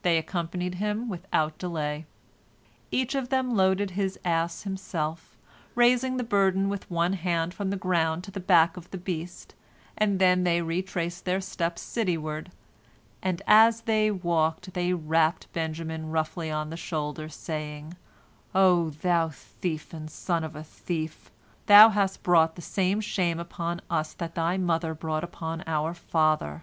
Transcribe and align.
They 0.00 0.16
accompanied 0.16 0.76
him 0.76 1.06
without 1.10 1.58
delay. 1.58 2.06
Each 2.90 3.14
of 3.14 3.28
them 3.28 3.54
loaded 3.54 3.90
his 3.90 4.18
ass 4.24 4.62
himself, 4.62 5.36
raising 5.74 6.16
the 6.16 6.24
burden 6.24 6.70
with 6.70 6.90
one 6.90 7.12
hand 7.12 7.52
from 7.52 7.68
the 7.68 7.76
ground 7.76 8.24
to 8.24 8.30
the 8.30 8.40
back 8.40 8.78
of 8.78 8.90
the 8.90 8.96
beast, 8.96 9.54
and 9.98 10.18
then 10.18 10.44
they 10.44 10.62
retraced 10.62 11.26
their 11.26 11.42
steps 11.42 11.82
cityward, 11.82 12.50
and 13.22 13.42
as 13.46 13.82
they 13.82 14.10
walked, 14.10 14.72
they 14.72 14.94
rapped 14.94 15.52
Benjamin 15.52 16.10
roughly 16.10 16.50
on 16.50 16.70
the 16.70 16.76
shoulder, 16.78 17.28
saying, 17.28 17.98
"O 18.54 18.88
thou 18.88 19.28
thief 19.28 19.92
and 19.92 20.10
son 20.10 20.42
of 20.42 20.56
a 20.56 20.64
thief, 20.64 21.30
thou 21.66 21.90
hast 21.90 22.22
brought 22.22 22.56
the 22.56 22.62
same 22.62 22.98
shame 23.02 23.38
upon 23.38 23.82
us 23.90 24.14
that 24.14 24.34
thy 24.36 24.56
mother 24.56 24.94
brought 24.94 25.22
upon 25.22 25.62
our 25.66 25.92
father." 25.92 26.62